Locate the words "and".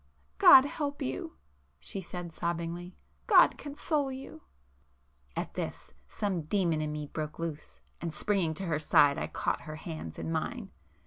8.01-8.11